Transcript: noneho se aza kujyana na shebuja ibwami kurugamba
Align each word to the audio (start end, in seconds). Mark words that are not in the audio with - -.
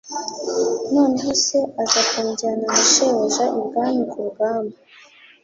noneho 0.93 1.31
se 1.45 1.59
aza 1.81 2.01
kujyana 2.09 2.65
na 2.75 2.81
shebuja 2.91 3.45
ibwami 3.59 4.03
kurugamba 4.11 4.75